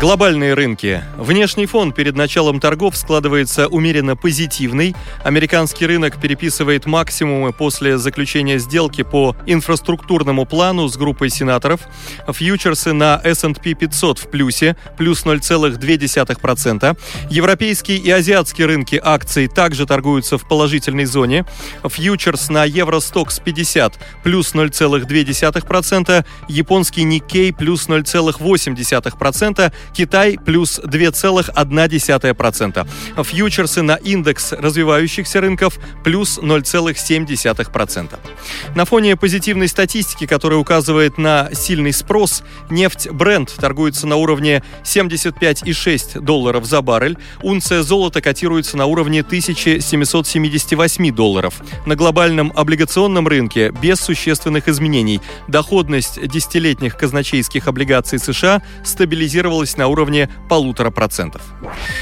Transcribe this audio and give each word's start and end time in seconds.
Глобальные 0.00 0.54
рынки. 0.54 1.04
Внешний 1.18 1.66
фон 1.66 1.92
перед 1.92 2.16
началом 2.16 2.58
торгов 2.58 2.96
складывается 2.96 3.68
умеренно 3.68 4.16
позитивный. 4.16 4.96
Американский 5.24 5.84
рынок 5.84 6.18
переписывает 6.18 6.86
максимумы 6.86 7.52
после 7.52 7.98
заключения 7.98 8.58
сделки 8.58 9.02
по 9.02 9.36
инфраструктурному 9.44 10.46
плану 10.46 10.88
с 10.88 10.96
группой 10.96 11.28
сенаторов. 11.28 11.82
Фьючерсы 12.26 12.94
на 12.94 13.20
S&P 13.22 13.74
500 13.74 14.18
в 14.20 14.30
плюсе, 14.30 14.74
плюс 14.96 15.26
0,2%. 15.26 16.98
Европейские 17.28 17.98
и 17.98 18.10
азиатские 18.10 18.68
рынки 18.68 18.98
акций 19.04 19.48
также 19.48 19.84
торгуются 19.84 20.38
в 20.38 20.48
положительной 20.48 21.04
зоне. 21.04 21.44
Фьючерс 21.86 22.48
на 22.48 22.64
Евростокс 22.64 23.38
50 23.40 23.98
плюс 24.24 24.54
0,2%. 24.54 26.24
Японский 26.48 27.02
Никкей 27.02 27.52
плюс 27.52 27.86
0,8%. 27.86 29.72
Китай 29.92 30.38
плюс 30.44 30.78
2,1%. 30.78 32.88
Фьючерсы 33.24 33.82
на 33.82 33.94
индекс 33.94 34.52
развивающихся 34.52 35.40
рынков 35.40 35.78
плюс 36.04 36.38
0,7%. 36.38 38.18
На 38.74 38.84
фоне 38.84 39.16
позитивной 39.16 39.68
статистики, 39.68 40.26
которая 40.26 40.58
указывает 40.58 41.18
на 41.18 41.50
сильный 41.52 41.92
спрос, 41.92 42.42
нефть 42.70 43.08
Brent 43.08 43.50
торгуется 43.60 44.06
на 44.06 44.16
уровне 44.16 44.62
75,6 44.84 46.20
долларов 46.20 46.64
за 46.64 46.82
баррель, 46.82 47.18
унция 47.42 47.82
золота 47.82 48.20
котируется 48.20 48.76
на 48.76 48.86
уровне 48.86 49.20
1778 49.20 51.14
долларов. 51.14 51.54
На 51.86 51.96
глобальном 51.96 52.52
облигационном 52.54 53.28
рынке 53.28 53.72
без 53.82 54.00
существенных 54.00 54.68
изменений 54.68 55.20
доходность 55.48 56.26
десятилетних 56.26 56.96
казначейских 56.96 57.68
облигаций 57.68 58.18
США 58.18 58.62
стабилизировалась 58.84 59.76
на 59.80 59.88
уровне 59.88 60.28
полутора 60.48 60.90
процентов. 60.90 61.40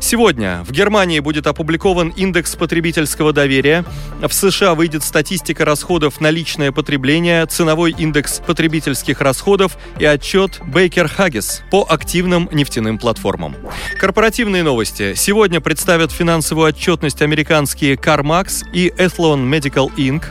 Сегодня 0.00 0.64
в 0.66 0.72
Германии 0.72 1.20
будет 1.20 1.46
опубликован 1.46 2.08
индекс 2.08 2.56
потребительского 2.56 3.32
доверия. 3.32 3.84
В 4.20 4.32
США 4.32 4.74
выйдет 4.74 5.04
статистика 5.04 5.64
расходов 5.64 6.20
на 6.20 6.30
личное 6.30 6.72
потребление, 6.72 7.46
ценовой 7.46 7.94
индекс 7.96 8.42
потребительских 8.44 9.20
расходов 9.20 9.78
и 10.00 10.04
отчет 10.04 10.60
Baker 10.66 11.08
Haggis 11.16 11.60
по 11.70 11.86
активным 11.88 12.48
нефтяным 12.50 12.98
платформам. 12.98 13.54
Корпоративные 14.00 14.64
новости. 14.64 15.14
Сегодня 15.14 15.60
представят 15.60 16.10
финансовую 16.10 16.66
отчетность 16.66 17.22
американские 17.22 17.94
CarMax 17.94 18.64
и 18.72 18.88
Athlon 18.88 19.48
Medical 19.48 19.94
Inc. 19.96 20.24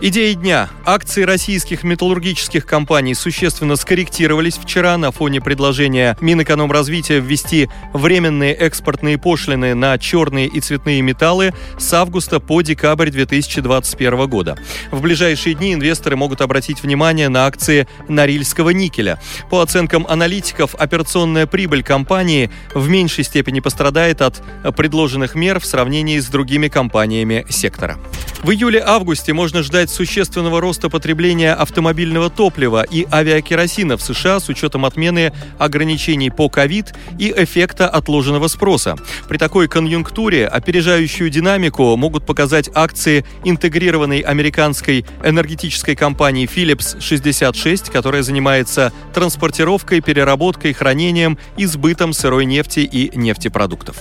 Идеи 0.00 0.34
дня. 0.34 0.68
Акции 0.86 1.22
российских 1.22 1.82
металлургических 1.82 2.64
компаний 2.64 3.14
существенно 3.14 3.74
скорректировались 3.74 4.56
вчера 4.56 4.96
на 4.96 5.10
фоне 5.10 5.40
предложения 5.40 6.16
Минэкономразвития 6.20 7.18
ввести 7.18 7.68
временные 7.92 8.54
экспортные 8.54 9.18
пошлины 9.18 9.74
на 9.74 9.98
черные 9.98 10.46
и 10.46 10.60
цветные 10.60 11.02
металлы 11.02 11.52
с 11.78 11.92
августа 11.92 12.38
по 12.38 12.62
декабрь 12.62 13.10
2021 13.10 14.28
года. 14.28 14.56
В 14.92 15.02
ближайшие 15.02 15.56
дни 15.56 15.74
инвесторы 15.74 16.14
могут 16.14 16.42
обратить 16.42 16.80
внимание 16.80 17.28
на 17.28 17.46
акции 17.46 17.88
Норильского 18.06 18.70
никеля. 18.70 19.20
По 19.50 19.62
оценкам 19.62 20.06
аналитиков, 20.08 20.76
операционная 20.76 21.46
прибыль 21.48 21.82
компании 21.82 22.52
в 22.72 22.88
меньшей 22.88 23.24
степени 23.24 23.58
пострадает 23.58 24.22
от 24.22 24.40
предложенных 24.76 25.34
мер 25.34 25.58
в 25.58 25.66
сравнении 25.66 26.20
с 26.20 26.26
другими 26.26 26.68
компаниями 26.68 27.44
сектора. 27.48 27.98
В 28.42 28.50
июле-августе 28.50 29.32
можно 29.32 29.64
ждать 29.64 29.90
существенного 29.90 30.60
роста 30.60 30.88
потребления 30.88 31.52
автомобильного 31.52 32.30
топлива 32.30 32.84
и 32.84 33.04
авиакеросина 33.10 33.96
в 33.96 34.02
США 34.02 34.38
с 34.38 34.48
учетом 34.48 34.84
отмены 34.84 35.32
ограничений 35.58 36.30
по 36.30 36.48
ковид 36.48 36.94
и 37.18 37.34
эффекта 37.36 37.88
отложенного 37.88 38.46
спроса. 38.46 38.96
При 39.28 39.38
такой 39.38 39.66
конъюнктуре 39.66 40.46
опережающую 40.46 41.30
динамику 41.30 41.96
могут 41.96 42.26
показать 42.26 42.70
акции 42.72 43.24
интегрированной 43.42 44.20
американской 44.20 45.04
энергетической 45.24 45.96
компании 45.96 46.48
Philips 46.48 47.00
66, 47.00 47.90
которая 47.90 48.22
занимается 48.22 48.92
транспортировкой, 49.14 50.00
переработкой, 50.00 50.74
хранением 50.74 51.38
и 51.56 51.66
сбытом 51.66 52.12
сырой 52.12 52.44
нефти 52.44 52.80
и 52.80 53.10
нефтепродуктов. 53.18 53.96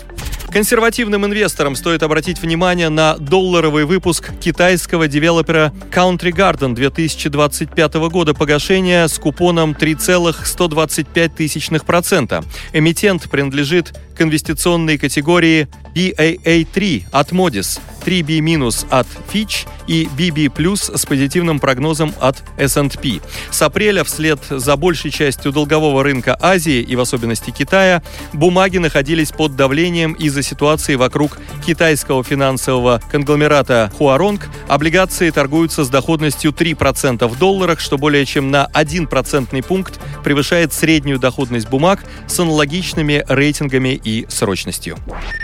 Консервативным 0.52 1.26
инвесторам 1.26 1.76
стоит 1.76 2.04
обратить 2.04 2.42
внимание 2.42 2.90
на 2.90 3.18
долларовый 3.18 3.86
выпуск 3.86 4.32
китайского 4.40 5.08
девелопера 5.08 5.72
Country 5.92 6.32
Garden 6.32 6.74
2025 6.74 7.94
года 8.10 8.34
погашения 8.34 9.08
с 9.08 9.20
купоном 9.20 9.74
3,125%. 9.74 12.46
Эмитент 12.74 13.30
принадлежит 13.30 13.94
к 14.16 14.22
инвестиционной 14.22 14.98
категории 14.98 15.68
BAA3 15.94 17.04
от 17.12 17.34
Modis, 17.34 17.80
3B- 18.08 18.88
от 18.90 19.08
Fitch 19.34 19.68
и 19.88 20.08
BB+, 20.18 20.98
с 20.98 21.06
позитивным 21.06 21.60
прогнозом 21.60 22.14
от 22.22 22.42
S&P. 22.58 23.20
С 23.52 23.62
апреля 23.62 24.06
вслед 24.06 24.40
за 24.50 24.78
большей 24.78 25.12
частью 25.12 25.52
долгового 25.52 26.04
рынка 26.04 26.38
Азии 26.40 26.82
и 26.82 26.96
в 26.96 27.02
особенности 27.02 27.52
Китая 27.52 28.02
бумаги 28.32 28.78
находились 28.78 29.32
под 29.32 29.58
давлением 29.58 30.14
из-за 30.14 30.42
ситуации 30.42 30.96
вокруг 30.96 31.38
китайского 31.66 32.24
финансового 32.24 33.02
конгломерата 33.12 33.92
Хуаронг. 33.98 34.48
Облигации 34.70 35.30
торгуются 35.30 35.84
с 35.84 35.90
доходностью 35.90 36.52
3% 36.52 37.28
в 37.28 37.38
долларах, 37.38 37.80
что 37.82 37.98
более 37.98 38.26
чем 38.26 38.52
на 38.52 38.66
1 38.68 39.08
процентный 39.08 39.64
пункт 39.64 40.00
превышает 40.24 40.74
среднюю 40.74 41.20
доходность 41.20 41.68
бумаг 41.68 42.06
с 42.28 42.40
аналогичными 42.40 43.26
рейтингами 43.28 44.00
и 44.02 44.26
срочностью. 44.30 44.98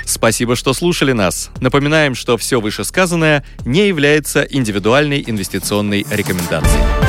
Спасибо, 0.05 0.55
что 0.55 0.73
слушали 0.73 1.11
нас. 1.11 1.49
Напоминаем, 1.59 2.15
что 2.15 2.37
все 2.53 2.61
вышесказанное 2.61 3.43
не 3.65 3.87
является 3.87 4.43
индивидуальной 4.43 5.23
инвестиционной 5.25 6.05
рекомендацией. 6.11 7.02